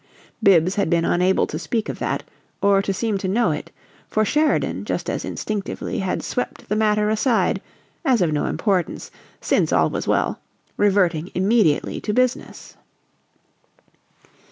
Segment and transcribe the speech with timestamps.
[0.41, 2.23] Bibbs had been unable to speak of that,
[2.59, 3.69] or to seem to know it;
[4.09, 7.61] for Sheridan, just as instinctively, had swept the matter aside
[8.03, 9.11] as of no importance,
[9.41, 10.39] since all was well
[10.75, 12.75] reverting immediately to business.